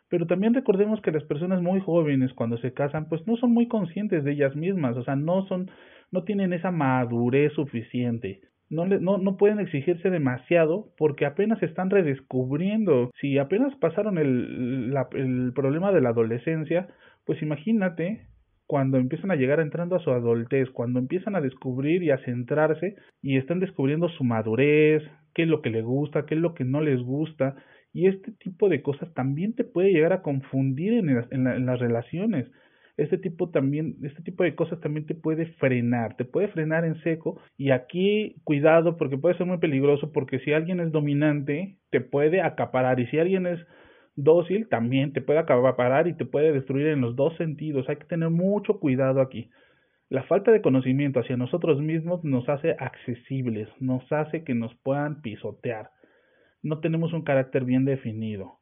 Pero 0.10 0.27
también 0.27 0.53
recordemos 0.53 1.00
que 1.01 1.12
las 1.12 1.24
personas 1.24 1.62
muy 1.62 1.79
jóvenes 1.79 2.34
cuando 2.34 2.58
se 2.58 2.74
casan, 2.74 3.08
pues 3.08 3.25
no 3.27 3.38
son 3.38 3.53
muy 3.53 3.70
conscientes 3.70 4.25
de 4.25 4.34
ellas 4.34 4.55
mismas, 4.58 4.98
o 4.98 5.03
sea, 5.03 5.15
no 5.15 5.48
son, 5.48 5.72
no 6.12 6.24
tienen 6.24 6.51
esa 6.51 6.72
madurez 6.72 7.53
suficiente. 7.53 8.41
No, 8.70 8.86
no, 8.86 9.17
no 9.17 9.38
pueden 9.38 9.60
exigirse 9.60 10.10
demasiado 10.10 10.88
porque 10.98 11.25
apenas 11.25 11.62
están 11.62 11.89
redescubriendo. 11.89 13.12
Si 13.20 13.38
apenas 13.38 13.75
pasaron 13.75 14.17
el 14.17 15.51
problema 15.53 15.91
de 15.91 16.01
la 16.01 16.10
adolescencia, 16.10 16.88
pues 17.25 17.41
imagínate 17.41 18.27
cuando 18.71 18.97
empiezan 18.97 19.31
a 19.31 19.35
llegar 19.35 19.59
entrando 19.59 19.97
a 19.97 19.99
su 19.99 20.11
adultez, 20.11 20.69
cuando 20.69 20.97
empiezan 20.97 21.35
a 21.35 21.41
descubrir 21.41 22.03
y 22.03 22.11
a 22.11 22.19
centrarse 22.19 22.95
y 23.21 23.35
están 23.35 23.59
descubriendo 23.59 24.07
su 24.07 24.23
madurez, 24.23 25.03
qué 25.33 25.43
es 25.43 25.49
lo 25.49 25.61
que 25.61 25.71
les 25.71 25.83
gusta, 25.83 26.25
qué 26.25 26.35
es 26.35 26.39
lo 26.39 26.53
que 26.53 26.63
no 26.63 26.79
les 26.79 27.01
gusta, 27.01 27.57
y 27.91 28.07
este 28.07 28.31
tipo 28.31 28.69
de 28.69 28.81
cosas 28.81 29.13
también 29.13 29.55
te 29.55 29.65
puede 29.65 29.91
llegar 29.91 30.13
a 30.13 30.21
confundir 30.21 30.93
en, 30.93 31.09
en, 31.09 31.65
las 31.65 31.79
relaciones. 31.81 32.49
Este 32.95 33.17
tipo 33.17 33.49
también, 33.49 33.97
este 34.03 34.23
tipo 34.23 34.45
de 34.45 34.55
cosas 34.55 34.79
también 34.79 35.05
te 35.05 35.15
puede 35.15 35.47
frenar, 35.59 36.15
te 36.15 36.23
puede 36.23 36.47
frenar 36.47 36.85
en 36.85 36.95
seco 37.03 37.41
y 37.57 37.71
aquí 37.71 38.37
cuidado 38.45 38.95
porque 38.95 39.17
puede 39.17 39.35
ser 39.35 39.47
muy 39.47 39.57
peligroso 39.57 40.13
porque 40.13 40.39
si 40.39 40.53
alguien 40.53 40.79
es 40.79 40.93
dominante 40.93 41.75
te 41.89 41.99
puede 41.99 42.41
acaparar 42.41 43.01
y 43.01 43.07
si 43.07 43.19
alguien 43.19 43.47
es 43.47 43.59
dócil 44.15 44.68
también 44.70 45.13
te 45.13 45.22
puede 45.22 45.39
acaparar 45.39 46.08
y 46.08 46.13
te 46.13 46.25
puede 46.25 46.51
destruir 46.51 46.88
en 46.88 47.01
los 47.01 47.15
dos 47.15 47.36
sentidos. 47.38 47.89
Hay 47.89 47.98
que 47.98 48.06
tener 48.06 48.30
mucho 48.30 48.80
cuidado 48.80 49.22
aquí. 49.22 49.50
La 50.10 50.24
falta 50.24 50.51
de 50.51 50.62
conocimiento 50.62 51.22
hacia 51.22 51.38
nosotros 51.38 51.80
mismos 51.80 52.24
nos 52.24 52.48
hace 52.50 52.75
accesibles, 52.80 53.70
nos 53.80 54.10
hace 54.12 54.44
que 54.44 54.53
nos 54.53 54.75
puedan 54.75 55.22
pisotear. 55.22 55.91
No 56.62 56.80
tenemos 56.80 57.13
un 57.13 57.24
carácter 57.24 57.63
bien 57.65 57.86
definido. 57.86 58.61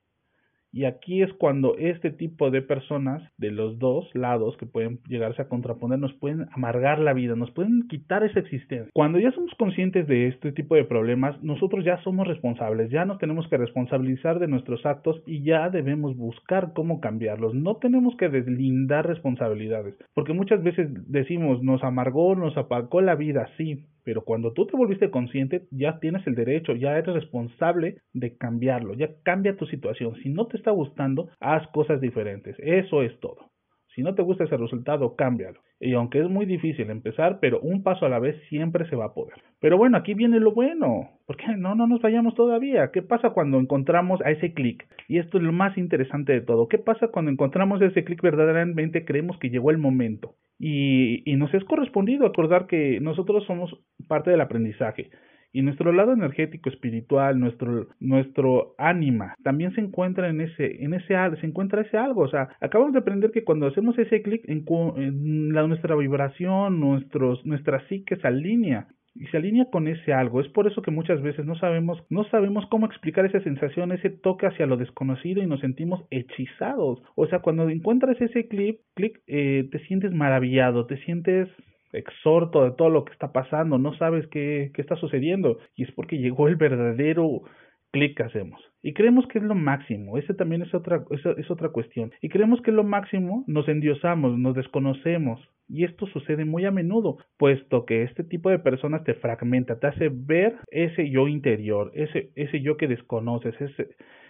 Y 0.72 0.86
aquí 0.86 1.22
es 1.24 1.34
cuando 1.34 1.76
este 1.78 2.12
tipo 2.12 2.52
de 2.52 2.62
personas 2.62 3.24
de 3.38 3.52
los 3.52 3.80
dos 3.80 4.08
lados 4.14 4.56
que 4.58 4.66
pueden 4.66 5.00
llegarse 5.08 5.42
a 5.42 5.48
contraponer 5.48 6.00
nos 6.00 6.14
pueden 6.14 6.46
amargar 6.54 7.00
la 7.00 7.14
vida, 7.14 7.36
nos 7.36 7.52
pueden 7.52 7.88
quitar 7.88 8.24
esa 8.24 8.40
existencia. 8.40 8.92
Cuando 8.94 9.20
ya 9.20 9.32
somos 9.32 9.52
conscientes 9.58 10.08
de 10.08 10.28
este 10.28 10.52
tipo 10.52 10.76
de 10.76 10.84
problemas, 10.84 11.42
nosotros 11.44 11.84
ya 11.86 12.02
somos 12.04 12.28
responsables, 12.28 12.92
ya 12.92 13.06
nos 13.06 13.18
tenemos 13.18 13.48
que 13.48 13.58
responsabilizar 13.58 14.40
de 14.40 14.48
nuestros 14.48 14.86
actos 14.86 15.22
y 15.26 15.44
ya 15.44 15.70
debemos 15.70 16.16
buscar 16.16 16.74
cómo 16.74 17.00
cambiarlos. 17.00 17.56
No 17.56 17.78
tenemos 17.78 18.16
que 18.18 18.30
deslindar 18.30 19.08
responsabilidades, 19.08 19.96
porque 20.14 20.34
muchas 20.34 20.64
veces 20.64 20.90
decimos 21.08 21.64
nos 21.64 21.84
amargó, 21.84 22.36
nos 22.36 22.58
apagó 22.58 23.02
la 23.02 23.16
vida, 23.16 23.50
sí, 23.58 23.86
pero 24.10 24.24
cuando 24.24 24.54
tú 24.54 24.66
te 24.66 24.76
volviste 24.76 25.12
consciente, 25.12 25.68
ya 25.70 26.00
tienes 26.00 26.26
el 26.26 26.34
derecho, 26.34 26.74
ya 26.74 26.98
eres 26.98 27.14
responsable 27.14 28.02
de 28.12 28.36
cambiarlo, 28.38 28.96
ya 28.96 29.12
cambia 29.22 29.56
tu 29.56 29.68
situación. 29.68 30.16
Si 30.24 30.30
no 30.30 30.48
te 30.48 30.58
está 30.58 30.72
gustando, 30.72 31.30
haz 31.40 31.68
cosas 31.68 32.02
diferentes. 32.02 32.56
Eso 32.58 33.04
es 33.04 33.20
todo. 33.20 33.52
Si 33.96 34.04
no 34.04 34.16
te 34.16 34.22
gusta 34.22 34.44
ese 34.44 34.58
resultado, 34.58 35.16
cámbialo. 35.16 35.60
Y 35.80 35.94
aunque 35.94 36.20
es 36.20 36.30
muy 36.30 36.46
difícil 36.46 36.90
empezar, 36.90 37.40
pero 37.40 37.60
un 37.62 37.84
paso 37.84 38.06
a 38.06 38.10
la 38.10 38.20
vez 38.20 38.36
siempre 38.50 38.88
se 38.90 38.96
va 38.96 39.06
a 39.06 39.14
poder. 39.14 39.36
Pero 39.60 39.78
bueno, 39.78 39.98
aquí 39.98 40.14
viene 40.14 40.40
lo 40.40 40.54
bueno. 40.54 41.10
porque 41.26 41.46
no, 41.58 41.76
no 41.76 41.88
nos 41.88 42.02
vayamos 42.02 42.36
todavía? 42.36 42.92
¿Qué 42.92 43.02
pasa 43.02 43.32
cuando 43.32 43.60
encontramos 43.60 44.22
a 44.22 44.32
ese 44.32 44.54
clic? 44.54 44.86
Y 45.08 45.20
esto 45.20 45.38
es 45.38 45.44
lo 45.44 45.52
más 45.52 45.78
interesante 45.78 46.34
de 46.34 46.42
todo. 46.42 46.68
¿Qué 46.68 46.78
pasa 46.78 47.08
cuando 47.08 47.32
encontramos 47.32 47.82
ese 47.82 48.04
clic 48.04 48.22
verdaderamente 48.22 49.06
creemos 49.06 49.38
que 49.40 49.50
llegó 49.50 49.72
el 49.72 49.78
momento? 49.78 50.36
Y, 50.60 51.24
y 51.30 51.36
nos 51.38 51.54
es 51.54 51.64
correspondido 51.64 52.26
acordar 52.26 52.68
que 52.68 53.00
nosotros 53.00 53.46
somos 53.46 53.74
parte 54.08 54.32
del 54.32 54.42
aprendizaje. 54.42 55.10
Y 55.52 55.62
nuestro 55.64 55.92
lado 55.92 56.14
energético, 56.14 56.70
espiritual, 56.70 57.40
nuestro, 57.40 57.88
nuestro 58.00 58.76
ánima, 58.78 59.34
también 59.44 59.74
se 59.74 59.82
encuentra 59.82 60.30
en 60.30 60.42
ese, 60.42 60.84
en 60.84 60.94
ese, 60.94 61.16
se 61.40 61.48
encuentra 61.48 61.82
ese 61.82 61.98
algo. 61.98 62.22
O 62.22 62.30
sea, 62.30 62.50
acabamos 62.62 62.94
de 62.94 63.00
aprender 63.00 63.32
que 63.32 63.44
cuando 63.44 63.68
hacemos 63.68 63.98
ese 63.98 64.22
clic 64.22 64.44
en, 64.48 65.54
la, 65.54 65.66
nuestra 65.68 65.96
vibración, 65.96 66.80
nuestros, 66.80 67.46
nuestra 67.46 67.86
psique 67.88 68.16
se 68.18 68.28
alinea 68.28 68.88
y 69.16 69.26
se 69.28 69.38
alinea 69.38 69.66
con 69.72 69.88
ese 69.88 70.14
algo. 70.14 70.40
Es 70.40 70.48
por 70.50 70.68
eso 70.68 70.82
que 70.84 70.92
muchas 70.92 71.22
veces 71.22 71.46
no 71.46 71.56
sabemos, 71.56 71.98
no 72.10 72.24
sabemos 72.26 72.66
cómo 72.68 72.86
explicar 72.86 73.26
esa 73.26 73.42
sensación, 73.42 73.92
ese 73.92 74.12
toque 74.12 74.46
hacia 74.46 74.68
lo 74.68 74.78
desconocido 74.78 75.42
y 75.42 75.48
nos 75.48 75.62
sentimos 75.62 76.06
hechizados. 76.12 77.02
O 77.16 77.26
sea, 77.28 77.40
cuando 77.40 77.68
encuentras 77.70 78.22
ese 78.22 78.48
clic, 78.48 78.80
clic 78.94 79.20
eh, 79.28 79.68
te 79.72 79.80
sientes 79.88 80.14
maravillado, 80.14 80.86
te 80.86 80.98
sientes 81.06 81.50
exhorto 81.92 82.64
de 82.64 82.72
todo 82.72 82.90
lo 82.90 83.06
que 83.06 83.14
está 83.14 83.32
pasando, 83.32 83.78
no 83.78 83.96
sabes 83.98 84.28
qué, 84.28 84.72
qué 84.74 84.82
está 84.82 84.96
sucediendo 84.96 85.58
y 85.76 85.84
es 85.84 85.92
porque 85.92 86.18
llegó 86.18 86.48
el 86.48 86.56
verdadero 86.56 87.44
clic 87.92 88.18
que 88.18 88.24
hacemos. 88.24 88.62
Y 88.82 88.94
creemos 88.94 89.28
que 89.28 89.40
es 89.40 89.44
lo 89.44 89.56
máximo, 89.56 90.18
ese 90.18 90.34
también 90.34 90.62
es 90.62 90.74
otra, 90.74 91.04
es 91.10 91.52
otra 91.52 91.70
cuestión. 91.70 92.12
Y 92.22 92.30
creemos 92.30 92.62
que 92.62 92.72
es 92.72 92.76
lo 92.76 92.84
máximo, 92.84 93.44
nos 93.48 93.68
endiosamos, 93.68 94.38
nos 94.38 94.56
desconocemos. 94.56 95.42
Y 95.68 95.84
esto 95.84 96.08
sucede 96.08 96.46
muy 96.46 96.66
a 96.66 96.72
menudo, 96.72 97.18
puesto 97.38 97.86
que 97.86 98.04
este 98.04 98.24
tipo 98.24 98.50
de 98.50 98.60
personas 98.60 99.04
te 99.04 99.14
fragmenta, 99.14 99.80
te 99.80 99.88
hace 99.88 100.10
ver 100.10 100.56
ese 100.72 101.10
yo 101.10 101.28
interior, 101.28 101.92
ese, 101.94 102.32
ese 102.36 102.62
yo 102.62 102.76
que 102.78 102.88
desconoces, 102.88 103.54
ese, 103.62 103.90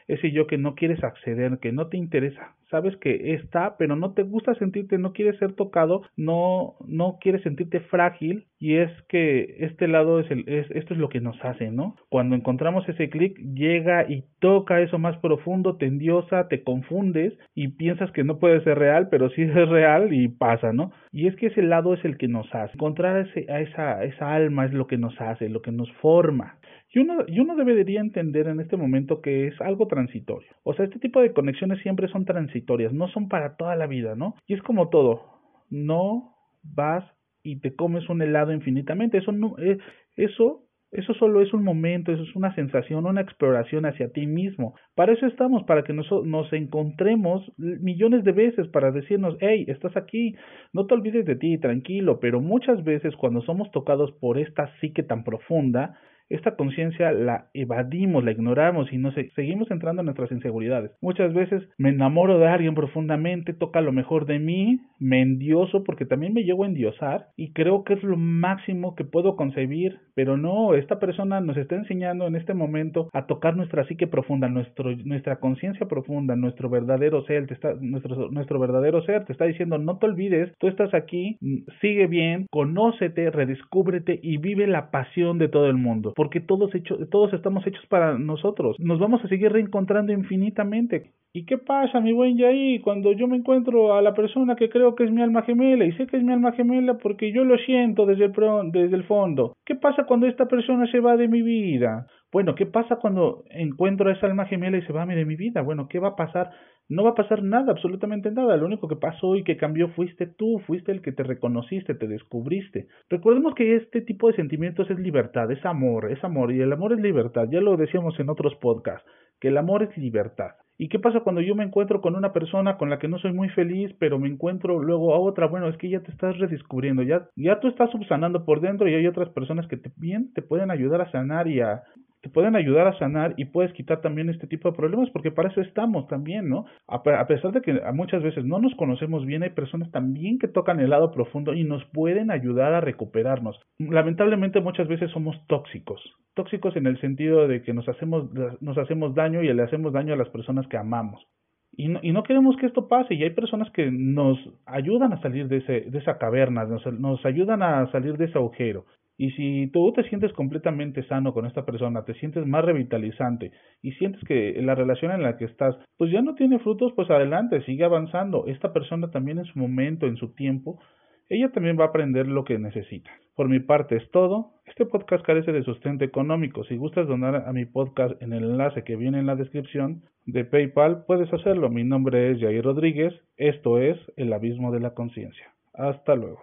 ese 0.09 0.31
yo 0.31 0.47
que 0.47 0.57
no 0.57 0.75
quieres 0.75 1.03
acceder, 1.03 1.59
que 1.59 1.71
no 1.71 1.87
te 1.87 1.97
interesa. 1.97 2.55
Sabes 2.69 2.95
que 2.97 3.33
está, 3.33 3.77
pero 3.77 3.95
no 3.95 4.13
te 4.13 4.23
gusta 4.23 4.53
sentirte, 4.55 4.97
no 4.97 5.13
quieres 5.13 5.37
ser 5.39 5.53
tocado, 5.53 6.03
no, 6.17 6.75
no 6.85 7.17
quieres 7.19 7.41
sentirte 7.43 7.79
frágil. 7.79 8.45
Y 8.59 8.75
es 8.75 8.91
que 9.07 9.55
este 9.59 9.87
lado 9.87 10.19
es 10.19 10.29
el, 10.29 10.43
es, 10.47 10.69
esto 10.71 10.93
es 10.93 10.99
lo 10.99 11.09
que 11.09 11.21
nos 11.21 11.43
hace, 11.43 11.71
¿no? 11.71 11.95
Cuando 12.09 12.35
encontramos 12.35 12.87
ese 12.89 13.09
clic, 13.09 13.39
llega 13.53 14.09
y 14.09 14.25
toca 14.39 14.81
eso 14.81 14.99
más 14.99 15.17
profundo, 15.17 15.77
te 15.77 15.85
endiosa, 15.85 16.47
te 16.47 16.63
confundes 16.63 17.33
y 17.55 17.69
piensas 17.69 18.11
que 18.11 18.23
no 18.23 18.39
puede 18.39 18.63
ser 18.63 18.77
real, 18.77 19.07
pero 19.09 19.29
sí 19.29 19.43
es 19.43 19.53
real 19.53 20.13
y 20.13 20.27
pasa, 20.27 20.73
¿no? 20.73 20.91
Y 21.11 21.27
es 21.27 21.35
que 21.35 21.47
ese 21.47 21.61
lado 21.61 21.93
es 21.93 22.03
el 22.05 22.17
que 22.17 22.27
nos 22.27 22.53
hace. 22.53 22.73
Encontrar 22.73 23.25
ese, 23.27 23.51
a 23.51 23.61
esa, 23.61 24.03
esa 24.03 24.33
alma 24.33 24.65
es 24.65 24.73
lo 24.73 24.87
que 24.87 24.97
nos 24.97 25.19
hace, 25.21 25.49
lo 25.49 25.61
que 25.61 25.71
nos 25.71 25.91
forma. 25.93 26.57
Y 26.91 26.99
uno, 26.99 27.23
y 27.27 27.39
uno 27.39 27.55
debería 27.55 28.01
entender 28.01 28.47
en 28.47 28.59
este 28.59 28.75
momento 28.75 29.21
que 29.21 29.47
es 29.47 29.61
algo 29.61 29.87
transitorio. 29.87 30.49
O 30.63 30.73
sea, 30.73 30.85
este 30.85 30.99
tipo 30.99 31.21
de 31.21 31.33
conexiones 31.33 31.81
siempre 31.81 32.07
son 32.07 32.25
transitorias, 32.25 32.93
no 32.93 33.07
son 33.09 33.27
para 33.29 33.55
toda 33.57 33.75
la 33.75 33.87
vida, 33.87 34.15
¿no? 34.15 34.35
Y 34.47 34.55
es 34.55 34.61
como 34.63 34.89
todo, 34.89 35.21
no 35.69 36.33
vas 36.63 37.05
y 37.43 37.59
te 37.59 37.75
comes 37.75 38.09
un 38.09 38.21
helado 38.21 38.51
infinitamente, 38.51 39.19
eso 39.19 39.31
no, 39.31 39.55
eh, 39.59 39.77
eso 40.15 40.65
eso 40.91 41.13
solo 41.13 41.41
es 41.41 41.53
un 41.53 41.63
momento, 41.63 42.11
eso 42.11 42.23
es 42.23 42.35
una 42.35 42.53
sensación, 42.55 43.05
una 43.05 43.21
exploración 43.21 43.85
hacia 43.85 44.11
ti 44.11 44.25
mismo. 44.25 44.73
Para 44.95 45.13
eso 45.13 45.27
estamos, 45.27 45.63
para 45.65 45.83
que 45.83 45.93
nos, 45.93 46.07
nos 46.25 46.51
encontremos 46.51 47.51
millones 47.57 48.23
de 48.23 48.31
veces, 48.31 48.67
para 48.69 48.91
decirnos, 48.91 49.37
hey, 49.39 49.65
estás 49.67 49.95
aquí, 49.95 50.35
no 50.73 50.87
te 50.87 50.95
olvides 50.95 51.25
de 51.25 51.35
ti, 51.35 51.59
tranquilo, 51.59 52.19
pero 52.19 52.41
muchas 52.41 52.83
veces 52.83 53.15
cuando 53.17 53.41
somos 53.41 53.69
tocados 53.69 54.11
por 54.13 54.39
esta 54.39 54.71
psique 54.79 55.03
tan 55.03 55.23
profunda, 55.23 55.95
esta 56.29 56.55
conciencia 56.55 57.11
la 57.11 57.47
evadimos, 57.53 58.23
la 58.23 58.31
ignoramos 58.31 58.91
y 58.93 58.97
nos 58.97 59.15
seguimos 59.35 59.69
entrando 59.71 60.01
en 60.01 60.05
nuestras 60.05 60.31
inseguridades. 60.31 60.91
Muchas 61.01 61.33
veces 61.33 61.63
me 61.77 61.89
enamoro 61.89 62.37
de 62.39 62.47
alguien 62.47 62.75
profundamente, 62.75 63.53
toca 63.53 63.81
lo 63.81 63.91
mejor 63.91 64.25
de 64.25 64.39
mí, 64.39 64.79
me 64.99 65.21
endioso 65.21 65.83
porque 65.83 66.05
también 66.05 66.33
me 66.33 66.43
llego 66.43 66.63
a 66.63 66.67
endiosar 66.67 67.27
y 67.35 67.53
creo 67.53 67.83
que 67.83 67.93
es 67.93 68.03
lo 68.03 68.17
máximo 68.17 68.95
que 68.95 69.05
puedo 69.05 69.35
concebir, 69.35 69.99
pero 70.15 70.37
no, 70.37 70.75
esta 70.75 70.99
persona 70.99 71.41
nos 71.41 71.57
está 71.57 71.75
enseñando 71.75 72.27
en 72.27 72.35
este 72.35 72.53
momento 72.53 73.09
a 73.13 73.25
tocar 73.25 73.57
nuestra 73.57 73.85
psique 73.87 74.07
profunda, 74.07 74.47
nuestro, 74.49 74.95
nuestra 75.05 75.37
conciencia 75.37 75.87
profunda, 75.87 76.35
nuestro 76.35 76.69
verdadero 76.69 77.23
ser, 77.25 77.47
te 77.47 77.53
está, 77.55 77.73
nuestro, 77.79 78.29
nuestro 78.29 78.59
verdadero 78.59 79.01
ser 79.03 79.25
te 79.25 79.31
está 79.31 79.45
diciendo 79.45 79.77
no 79.77 79.97
te 79.97 80.05
olvides, 80.05 80.53
tú 80.59 80.67
estás 80.67 80.93
aquí, 80.93 81.37
sigue 81.81 82.07
bien, 82.07 82.45
conócete, 82.51 83.31
redescúbrete 83.31 84.19
y 84.21 84.37
vive 84.37 84.67
la 84.67 84.91
pasión 84.91 85.37
de 85.37 85.47
todo 85.47 85.67
el 85.67 85.77
mundo 85.77 86.13
porque 86.19 86.41
todos, 86.41 86.69
todos 87.09 87.31
estamos 87.31 87.65
hechos 87.65 87.85
para 87.85 88.17
nosotros. 88.17 88.75
Nos 88.77 88.99
vamos 88.99 89.23
a 89.23 89.29
seguir 89.29 89.53
reencontrando 89.53 90.11
infinitamente. 90.11 91.11
¿Y 91.31 91.45
qué 91.45 91.57
pasa, 91.57 92.01
mi 92.01 92.11
buen 92.11 92.37
Yaí, 92.37 92.81
cuando 92.81 93.13
yo 93.13 93.25
me 93.29 93.37
encuentro 93.37 93.93
a 93.93 94.01
la 94.01 94.13
persona 94.13 94.57
que 94.57 94.67
creo 94.67 94.95
que 94.95 95.05
es 95.05 95.11
mi 95.11 95.21
alma 95.21 95.43
gemela 95.43 95.85
y 95.85 95.93
sé 95.93 96.07
que 96.07 96.17
es 96.17 96.23
mi 96.23 96.33
alma 96.33 96.51
gemela 96.51 96.97
porque 96.97 97.31
yo 97.31 97.45
lo 97.45 97.57
siento 97.59 98.05
desde 98.05 98.25
el, 98.25 98.33
desde 98.73 98.97
el 98.97 99.05
fondo? 99.05 99.53
¿Qué 99.65 99.75
pasa 99.75 100.03
cuando 100.05 100.27
esta 100.27 100.45
persona 100.45 100.91
se 100.91 100.99
va 100.99 101.15
de 101.15 101.29
mi 101.29 101.41
vida? 101.41 102.05
Bueno, 102.31 102.53
¿qué 102.53 102.67
pasa 102.67 102.97
cuando 102.97 103.43
encuentro 103.49 104.07
a 104.07 104.13
esa 104.13 104.27
alma 104.27 104.45
gemela 104.45 104.77
y 104.77 104.83
se 104.83 104.93
va 104.93 105.05
de 105.05 105.25
mi 105.25 105.35
vida? 105.35 105.61
Bueno, 105.63 105.87
¿qué 105.87 105.97
va 105.97 106.09
a 106.09 106.15
pasar? 106.15 106.51
No 106.87 107.03
va 107.03 107.11
a 107.11 107.15
pasar 107.15 107.41
nada, 107.41 107.71
absolutamente 107.71 108.29
nada. 108.29 108.55
Lo 108.55 108.67
único 108.67 108.87
que 108.87 108.95
pasó 108.95 109.35
y 109.35 109.43
que 109.43 109.57
cambió 109.57 109.89
fuiste 109.89 110.27
tú, 110.27 110.59
fuiste 110.67 110.91
el 110.91 111.01
que 111.01 111.11
te 111.11 111.23
reconociste, 111.23 111.95
te 111.95 112.07
descubriste. 112.07 112.87
Recordemos 113.09 113.55
que 113.55 113.75
este 113.75 114.01
tipo 114.01 114.27
de 114.27 114.35
sentimientos 114.35 114.89
es 114.91 114.99
libertad, 114.99 115.51
es 115.51 115.65
amor, 115.65 116.11
es 116.11 116.23
amor 116.23 116.51
y 116.51 116.61
el 116.61 116.71
amor 116.71 116.93
es 116.93 116.99
libertad. 116.99 117.47
Ya 117.51 117.61
lo 117.61 117.77
decíamos 117.77 118.19
en 118.19 118.29
otros 118.29 118.53
podcasts, 118.55 119.07
que 119.39 119.47
el 119.47 119.57
amor 119.57 119.81
es 119.83 119.97
libertad. 119.97 120.51
¿Y 120.77 120.87
qué 120.87 120.97
pasa 120.97 121.21
cuando 121.21 121.41
yo 121.41 121.55
me 121.55 121.63
encuentro 121.63 121.99
con 121.99 122.15
una 122.15 122.31
persona 122.31 122.77
con 122.77 122.89
la 122.89 122.99
que 122.99 123.07
no 123.07 123.19
soy 123.19 123.33
muy 123.33 123.49
feliz, 123.49 123.93
pero 123.99 124.17
me 124.17 124.29
encuentro 124.29 124.79
luego 124.79 125.13
a 125.13 125.19
otra? 125.19 125.47
Bueno, 125.47 125.67
es 125.67 125.77
que 125.77 125.89
ya 125.89 125.99
te 125.99 126.11
estás 126.11 126.37
redescubriendo, 126.37 127.03
ya, 127.03 127.27
ya 127.35 127.59
tú 127.59 127.67
estás 127.67 127.91
subsanando 127.91 128.45
por 128.45 128.61
dentro 128.61 128.87
y 128.87 128.93
hay 128.93 129.05
otras 129.05 129.29
personas 129.29 129.67
que 129.67 129.77
te, 129.77 129.91
bien 129.97 130.31
te 130.33 130.41
pueden 130.41 130.71
ayudar 130.71 131.01
a 131.01 131.11
sanar 131.11 131.49
y 131.49 131.59
a, 131.59 131.83
te 132.21 132.29
pueden 132.29 132.55
ayudar 132.55 132.87
a 132.87 132.97
sanar 132.99 133.33
y 133.37 133.45
puedes 133.45 133.71
quitar 133.73 134.01
también 134.01 134.29
este 134.29 134.47
tipo 134.47 134.69
de 134.69 134.75
problemas 134.75 135.09
porque 135.11 135.31
para 135.31 135.49
eso 135.49 135.61
estamos 135.61 136.07
también, 136.07 136.49
¿no? 136.49 136.65
A, 136.87 137.01
pesar 137.01 137.51
de 137.51 137.61
que 137.61 137.79
muchas 137.93 138.21
veces 138.21 138.43
no 138.45 138.59
nos 138.59 138.75
conocemos 138.75 139.25
bien, 139.25 139.43
hay 139.43 139.51
personas 139.51 139.89
también 139.91 140.39
que 140.39 140.47
tocan 140.47 140.79
el 140.79 140.89
lado 140.89 141.11
profundo 141.11 141.53
y 141.53 141.63
nos 141.63 141.83
pueden 141.85 142.31
ayudar 142.31 142.73
a 142.73 142.81
recuperarnos. 142.81 143.59
Lamentablemente 143.77 144.59
muchas 144.59 144.87
veces 144.87 145.11
somos 145.11 145.35
tóxicos, 145.47 146.01
tóxicos 146.33 146.75
en 146.75 146.87
el 146.87 146.99
sentido 146.99 147.47
de 147.47 147.61
que 147.61 147.73
nos 147.73 147.87
hacemos, 147.87 148.29
nos 148.59 148.77
hacemos 148.77 149.15
daño 149.15 149.41
y 149.41 149.53
le 149.53 149.63
hacemos 149.63 149.93
daño 149.93 150.13
a 150.13 150.17
las 150.17 150.29
personas 150.29 150.67
que 150.67 150.77
amamos. 150.77 151.25
Y 151.71 151.87
no, 151.87 151.99
y 152.01 152.11
no 152.11 152.23
queremos 152.23 152.57
que 152.57 152.65
esto 152.65 152.87
pase 152.87 153.13
y 153.13 153.23
hay 153.23 153.29
personas 153.29 153.71
que 153.71 153.89
nos 153.91 154.37
ayudan 154.65 155.13
a 155.13 155.21
salir 155.21 155.47
de, 155.47 155.57
ese, 155.57 155.81
de 155.89 155.99
esa 155.99 156.17
caverna, 156.17 156.65
nos, 156.65 156.85
nos 156.99 157.25
ayudan 157.25 157.63
a 157.63 157.89
salir 157.91 158.17
de 158.17 158.25
ese 158.25 158.37
agujero. 158.37 158.85
Y 159.19 159.31
si 159.31 159.67
tú 159.67 159.91
te 159.91 160.03
sientes 160.03 160.31
completamente 160.31 161.03
sano 161.03 161.33
con 161.33 161.45
esta 161.45 161.65
persona, 161.65 162.05
te 162.05 162.13
sientes 162.13 162.47
más 162.47 162.63
revitalizante 162.63 163.51
y 163.81 163.91
sientes 163.91 164.23
que 164.23 164.57
la 164.61 164.75
relación 164.75 165.11
en 165.11 165.23
la 165.23 165.35
que 165.35 165.43
estás 165.43 165.75
pues 165.97 166.09
ya 166.09 166.21
no 166.21 166.35
tiene 166.35 166.57
frutos, 166.59 166.93
pues 166.95 167.09
adelante, 167.09 167.61
sigue 167.65 167.83
avanzando. 167.83 168.45
Esta 168.47 168.71
persona 168.71 169.11
también 169.11 169.37
en 169.39 169.43
su 169.43 169.59
momento, 169.59 170.07
en 170.07 170.15
su 170.15 170.33
tiempo, 170.35 170.79
ella 171.27 171.51
también 171.51 171.77
va 171.77 171.83
a 171.83 171.87
aprender 171.87 172.27
lo 172.29 172.45
que 172.45 172.57
necesita. 172.59 173.11
Por 173.35 173.49
mi 173.49 173.59
parte 173.59 173.97
es 173.97 174.09
todo. 174.11 174.53
Este 174.65 174.85
podcast 174.85 175.25
carece 175.25 175.51
de 175.51 175.63
sustento 175.63 176.05
económico. 176.05 176.63
Si 176.63 176.77
gustas 176.77 177.05
donar 177.05 177.43
a 177.45 177.51
mi 177.51 177.65
podcast 177.65 178.21
en 178.21 178.31
el 178.31 178.45
enlace 178.45 178.85
que 178.85 178.95
viene 178.95 179.19
en 179.19 179.25
la 179.25 179.35
descripción 179.35 180.03
de 180.27 180.45
PayPal, 180.45 181.03
puedes 181.05 181.31
hacerlo. 181.33 181.69
Mi 181.69 181.83
nombre 181.83 182.31
es 182.31 182.39
Jair 182.39 182.63
Rodríguez. 182.63 183.13
Esto 183.35 183.79
es 183.79 183.97
El 184.15 184.31
Abismo 184.31 184.71
de 184.71 184.79
la 184.79 184.93
Conciencia. 184.93 185.51
Hasta 185.73 186.15
luego. 186.15 186.39